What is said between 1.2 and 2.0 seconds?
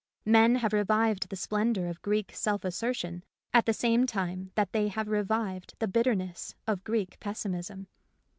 the splendour